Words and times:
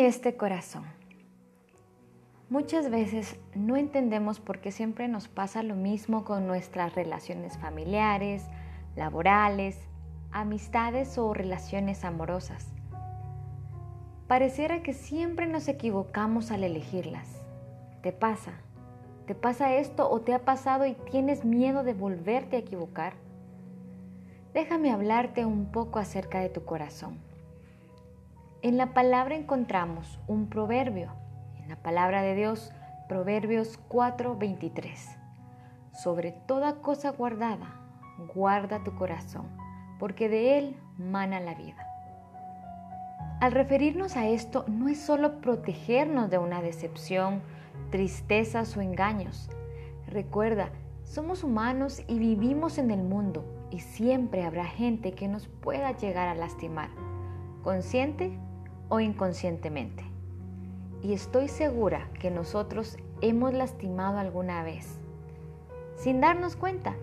este 0.00 0.36
corazón. 0.36 0.84
Muchas 2.48 2.90
veces 2.90 3.36
no 3.54 3.76
entendemos 3.76 4.40
por 4.40 4.60
qué 4.60 4.72
siempre 4.72 5.08
nos 5.08 5.28
pasa 5.28 5.62
lo 5.62 5.74
mismo 5.74 6.24
con 6.24 6.46
nuestras 6.46 6.94
relaciones 6.94 7.58
familiares, 7.58 8.44
laborales, 8.96 9.78
amistades 10.32 11.16
o 11.18 11.32
relaciones 11.34 12.04
amorosas. 12.04 12.66
Pareciera 14.26 14.82
que 14.82 14.92
siempre 14.92 15.46
nos 15.46 15.68
equivocamos 15.68 16.50
al 16.50 16.64
elegirlas. 16.64 17.28
¿Te 18.02 18.12
pasa? 18.12 18.52
¿Te 19.26 19.34
pasa 19.34 19.74
esto 19.74 20.10
o 20.10 20.20
te 20.20 20.34
ha 20.34 20.44
pasado 20.44 20.86
y 20.86 20.94
tienes 21.10 21.44
miedo 21.44 21.84
de 21.84 21.94
volverte 21.94 22.56
a 22.56 22.60
equivocar? 22.60 23.14
Déjame 24.52 24.90
hablarte 24.90 25.44
un 25.44 25.66
poco 25.66 25.98
acerca 25.98 26.40
de 26.40 26.48
tu 26.48 26.64
corazón. 26.64 27.31
En 28.62 28.76
la 28.76 28.94
palabra 28.94 29.34
encontramos 29.34 30.20
un 30.28 30.46
proverbio, 30.46 31.10
en 31.60 31.68
la 31.68 31.74
palabra 31.74 32.22
de 32.22 32.36
Dios, 32.36 32.72
Proverbios 33.08 33.80
4:23. 33.88 35.18
Sobre 35.92 36.30
toda 36.30 36.76
cosa 36.76 37.10
guardada, 37.10 37.74
guarda 38.32 38.84
tu 38.84 38.94
corazón, 38.94 39.48
porque 39.98 40.28
de 40.28 40.58
él 40.58 40.76
mana 40.96 41.40
la 41.40 41.54
vida. 41.54 41.84
Al 43.40 43.50
referirnos 43.50 44.16
a 44.16 44.28
esto, 44.28 44.64
no 44.68 44.86
es 44.86 45.00
solo 45.00 45.40
protegernos 45.40 46.30
de 46.30 46.38
una 46.38 46.62
decepción, 46.62 47.42
tristezas 47.90 48.76
o 48.76 48.80
engaños. 48.80 49.50
Recuerda, 50.06 50.70
somos 51.02 51.42
humanos 51.42 52.04
y 52.06 52.20
vivimos 52.20 52.78
en 52.78 52.92
el 52.92 53.02
mundo 53.02 53.44
y 53.72 53.80
siempre 53.80 54.44
habrá 54.44 54.66
gente 54.66 55.14
que 55.14 55.26
nos 55.26 55.48
pueda 55.48 55.90
llegar 55.96 56.28
a 56.28 56.36
lastimar, 56.36 56.90
consciente 57.64 58.38
o 58.92 59.00
inconscientemente. 59.00 60.04
Y 61.02 61.14
estoy 61.14 61.48
segura 61.48 62.10
que 62.20 62.30
nosotros 62.30 62.98
hemos 63.22 63.54
lastimado 63.54 64.18
alguna 64.18 64.62
vez, 64.64 65.00
sin 65.96 66.20
darnos 66.20 66.56
cuenta. 66.56 66.94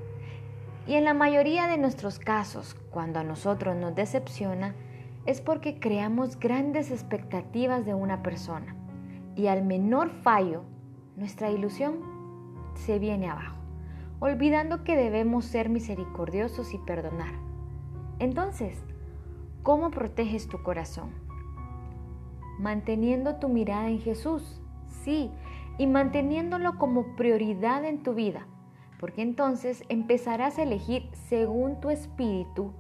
Y 0.86 0.94
en 0.94 1.04
la 1.04 1.16
mayoría 1.16 1.68
de 1.68 1.80
nuestros 1.80 2.20
casos, 2.20 2.76
cuando 2.92 3.20
a 3.20 3.24
nosotros 3.24 3.76
nos 3.76 3.96
decepciona, 3.96 4.76
es 5.26 5.42
porque 5.42 5.80
creamos 5.80 6.40
grandes 6.40 6.92
expectativas 6.92 7.88
de 7.88 7.96
una 7.96 8.22
persona. 8.22 8.76
Y 9.36 9.48
al 9.48 9.66
menor 9.66 10.12
fallo, 10.12 10.62
nuestra 11.16 11.50
ilusión 11.50 12.02
se 12.76 13.00
viene 13.00 13.32
abajo, 13.32 13.58
olvidando 14.20 14.84
que 14.84 14.96
debemos 14.96 15.44
ser 15.46 15.70
misericordiosos 15.70 16.72
y 16.76 16.78
perdonar. 16.78 17.34
Entonces, 18.20 18.78
¿cómo 19.64 19.90
proteges 19.90 20.48
tu 20.48 20.62
corazón? 20.62 21.29
Manteniendo 22.60 23.36
tu 23.36 23.48
mirada 23.48 23.88
en 23.88 24.00
Jesús, 24.00 24.62
sí, 25.04 25.32
y 25.78 25.88
manteniéndolo 25.88 26.78
como 26.78 27.16
prioridad 27.16 27.86
en 27.86 28.04
tu 28.04 28.14
vida, 28.14 28.46
porque 29.00 29.22
entonces 29.22 29.84
empezarás 29.88 30.60
a 30.60 30.64
elegir 30.64 31.10
según 31.14 31.80
tu 31.80 31.90
espíritu 31.90 32.74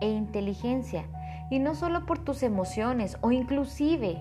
e 0.00 0.08
inteligencia, 0.08 1.04
y 1.50 1.58
no 1.58 1.74
solo 1.74 2.06
por 2.06 2.18
tus 2.18 2.42
emociones 2.42 3.18
o 3.20 3.30
inclusive, 3.30 4.20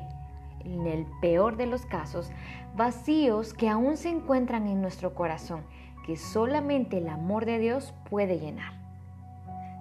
en 0.66 0.86
el 0.86 1.08
peor 1.22 1.56
de 1.56 1.66
los 1.66 1.86
casos, 1.86 2.30
vacíos 2.76 3.54
que 3.54 3.70
aún 3.70 3.98
se 3.98 4.10
encuentran 4.10 4.68
en 4.68 4.82
nuestro 4.82 5.16
corazón, 5.16 5.62
que 6.06 6.18
solamente 6.18 6.98
el 6.98 7.08
amor 7.08 7.46
de 7.46 7.58
Dios 7.58 7.94
puede 8.10 8.38
llenar. 8.38 8.74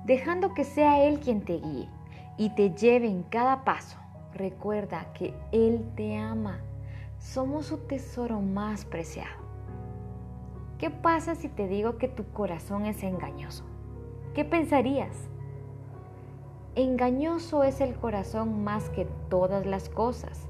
Dejando 0.04 0.54
que 0.54 0.64
sea 0.64 1.02
Él 1.02 1.18
quien 1.18 1.44
te 1.44 1.58
guíe 1.58 1.88
y 2.36 2.50
te 2.50 2.70
lleve 2.70 3.08
en 3.08 3.24
cada 3.24 3.64
paso 3.64 3.98
Recuerda 4.34 5.12
que 5.12 5.32
Él 5.52 5.84
te 5.94 6.16
ama. 6.16 6.58
Somos 7.18 7.66
su 7.66 7.78
tesoro 7.78 8.40
más 8.40 8.84
preciado. 8.84 9.44
¿Qué 10.78 10.90
pasa 10.90 11.36
si 11.36 11.48
te 11.48 11.68
digo 11.68 11.98
que 11.98 12.08
tu 12.08 12.24
corazón 12.24 12.84
es 12.86 13.02
engañoso? 13.04 13.64
¿Qué 14.34 14.44
pensarías? 14.44 15.16
Engañoso 16.74 17.62
es 17.62 17.80
el 17.80 17.94
corazón 17.94 18.64
más 18.64 18.90
que 18.90 19.06
todas 19.30 19.64
las 19.64 19.88
cosas 19.88 20.48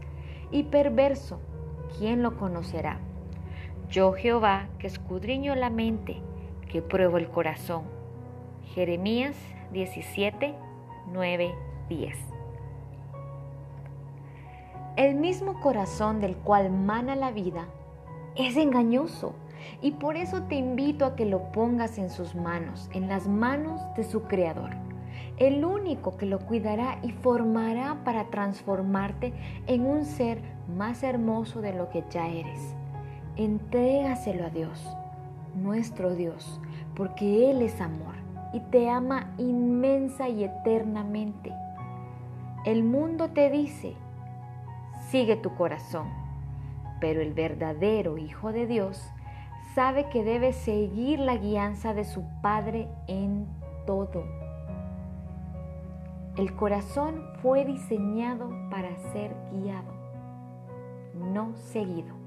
y 0.50 0.62
perverso, 0.62 1.38
¿quién 1.98 2.22
lo 2.22 2.38
conocerá? 2.38 3.00
Yo 3.90 4.14
Jehová 4.14 4.68
que 4.78 4.86
escudriño 4.86 5.54
la 5.54 5.68
mente, 5.68 6.22
que 6.72 6.80
pruebo 6.80 7.18
el 7.18 7.28
corazón. 7.28 7.82
Jeremías 8.74 9.36
17, 9.72 10.54
9, 11.12 11.54
10. 11.90 12.33
El 14.96 15.16
mismo 15.16 15.60
corazón 15.60 16.20
del 16.20 16.36
cual 16.36 16.70
mana 16.70 17.16
la 17.16 17.32
vida 17.32 17.66
es 18.36 18.56
engañoso 18.56 19.34
y 19.82 19.90
por 19.90 20.16
eso 20.16 20.42
te 20.44 20.54
invito 20.54 21.04
a 21.04 21.16
que 21.16 21.24
lo 21.24 21.50
pongas 21.50 21.98
en 21.98 22.10
sus 22.10 22.36
manos, 22.36 22.88
en 22.92 23.08
las 23.08 23.26
manos 23.26 23.80
de 23.96 24.04
su 24.04 24.22
Creador, 24.22 24.70
el 25.38 25.64
único 25.64 26.16
que 26.16 26.26
lo 26.26 26.38
cuidará 26.38 26.98
y 27.02 27.10
formará 27.10 28.04
para 28.04 28.30
transformarte 28.30 29.32
en 29.66 29.84
un 29.84 30.04
ser 30.04 30.40
más 30.76 31.02
hermoso 31.02 31.60
de 31.60 31.72
lo 31.72 31.90
que 31.90 32.04
ya 32.10 32.28
eres. 32.28 32.60
Entrégaselo 33.34 34.46
a 34.46 34.50
Dios, 34.50 34.96
nuestro 35.56 36.14
Dios, 36.14 36.60
porque 36.94 37.50
Él 37.50 37.62
es 37.62 37.80
amor 37.80 38.14
y 38.52 38.60
te 38.60 38.88
ama 38.88 39.34
inmensa 39.38 40.28
y 40.28 40.44
eternamente. 40.44 41.52
El 42.64 42.84
mundo 42.84 43.30
te 43.30 43.50
dice, 43.50 43.96
sigue 45.14 45.36
tu 45.36 45.54
corazón. 45.54 46.08
Pero 47.00 47.22
el 47.22 47.34
verdadero 47.34 48.18
Hijo 48.18 48.52
de 48.52 48.66
Dios 48.66 49.00
sabe 49.72 50.08
que 50.08 50.24
debe 50.24 50.52
seguir 50.52 51.20
la 51.20 51.36
guianza 51.36 51.94
de 51.94 52.02
su 52.02 52.24
Padre 52.42 52.88
en 53.06 53.46
todo. 53.86 54.24
El 56.36 56.56
corazón 56.56 57.22
fue 57.42 57.64
diseñado 57.64 58.50
para 58.70 58.96
ser 59.12 59.36
guiado, 59.52 59.92
no 61.14 61.54
seguido. 61.54 62.23